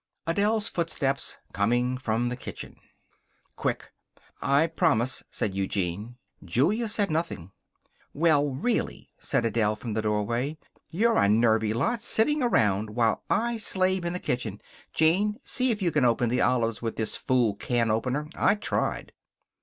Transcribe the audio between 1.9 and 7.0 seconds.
from the kitchen. "Quick!" "I promise," said Eugene. Julia